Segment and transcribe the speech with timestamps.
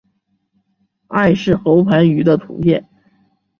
[1.09, 2.89] 艾氏喉盘鱼的图片